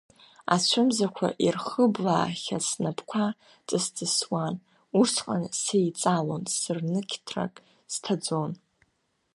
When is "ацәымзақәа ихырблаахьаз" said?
0.53-2.63